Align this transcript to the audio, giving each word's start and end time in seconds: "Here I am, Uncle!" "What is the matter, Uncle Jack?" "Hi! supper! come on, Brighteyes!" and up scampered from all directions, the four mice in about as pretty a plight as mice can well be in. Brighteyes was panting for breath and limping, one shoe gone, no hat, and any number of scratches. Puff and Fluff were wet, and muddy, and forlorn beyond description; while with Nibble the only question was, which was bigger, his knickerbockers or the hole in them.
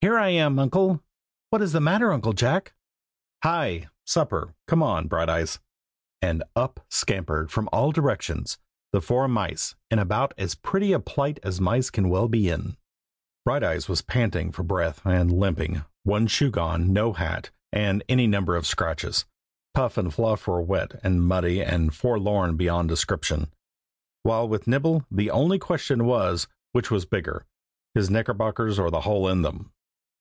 "Here 0.00 0.18
I 0.18 0.28
am, 0.28 0.58
Uncle!" 0.58 1.02
"What 1.48 1.62
is 1.62 1.72
the 1.72 1.80
matter, 1.80 2.12
Uncle 2.12 2.34
Jack?" 2.34 2.74
"Hi! 3.42 3.88
supper! 4.04 4.52
come 4.66 4.82
on, 4.82 5.08
Brighteyes!" 5.08 5.60
and 6.20 6.44
up 6.54 6.80
scampered 6.90 7.50
from 7.50 7.70
all 7.72 7.90
directions, 7.90 8.58
the 8.92 9.00
four 9.00 9.26
mice 9.28 9.76
in 9.90 9.98
about 9.98 10.34
as 10.36 10.54
pretty 10.56 10.92
a 10.92 11.00
plight 11.00 11.40
as 11.42 11.58
mice 11.58 11.88
can 11.88 12.10
well 12.10 12.28
be 12.28 12.50
in. 12.50 12.76
Brighteyes 13.46 13.88
was 13.88 14.02
panting 14.02 14.52
for 14.52 14.62
breath 14.62 15.00
and 15.06 15.32
limping, 15.32 15.86
one 16.02 16.26
shoe 16.26 16.50
gone, 16.50 16.92
no 16.92 17.14
hat, 17.14 17.48
and 17.72 18.04
any 18.06 18.26
number 18.26 18.56
of 18.56 18.66
scratches. 18.66 19.24
Puff 19.72 19.96
and 19.96 20.12
Fluff 20.12 20.46
were 20.46 20.60
wet, 20.60 21.00
and 21.02 21.26
muddy, 21.26 21.62
and 21.62 21.94
forlorn 21.94 22.58
beyond 22.58 22.90
description; 22.90 23.50
while 24.22 24.46
with 24.46 24.66
Nibble 24.66 25.06
the 25.10 25.30
only 25.30 25.58
question 25.58 26.04
was, 26.04 26.46
which 26.72 26.90
was 26.90 27.06
bigger, 27.06 27.46
his 27.94 28.10
knickerbockers 28.10 28.78
or 28.78 28.90
the 28.90 29.00
hole 29.00 29.26
in 29.28 29.40
them. 29.40 29.70